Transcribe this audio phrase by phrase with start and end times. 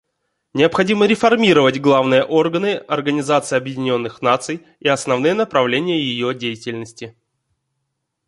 [0.55, 7.15] Необходимо реформировать главные органы Организации Объединенных Наций и основные направления ее деятельности.